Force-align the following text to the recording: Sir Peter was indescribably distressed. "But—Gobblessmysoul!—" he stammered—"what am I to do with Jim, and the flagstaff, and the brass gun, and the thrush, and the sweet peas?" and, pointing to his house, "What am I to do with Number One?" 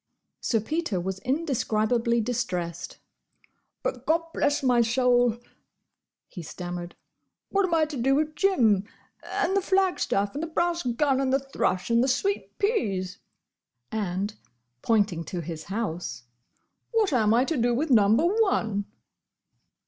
Sir 0.39 0.59
Peter 0.59 0.99
was 0.99 1.19
indescribably 1.19 2.19
distressed. 2.21 2.97
"But—Gobblessmysoul!—" 3.83 5.39
he 6.27 6.41
stammered—"what 6.41 7.65
am 7.65 7.73
I 7.75 7.85
to 7.85 7.97
do 7.97 8.15
with 8.15 8.35
Jim, 8.35 8.87
and 9.23 9.55
the 9.55 9.61
flagstaff, 9.61 10.33
and 10.33 10.41
the 10.41 10.47
brass 10.47 10.81
gun, 10.81 11.21
and 11.21 11.31
the 11.31 11.37
thrush, 11.39 11.91
and 11.91 12.03
the 12.03 12.07
sweet 12.07 12.57
peas?" 12.57 13.19
and, 13.91 14.33
pointing 14.81 15.23
to 15.25 15.41
his 15.41 15.65
house, 15.65 16.23
"What 16.93 17.13
am 17.13 17.31
I 17.35 17.45
to 17.45 17.55
do 17.55 17.71
with 17.75 17.91
Number 17.91 18.25
One?" 18.25 18.85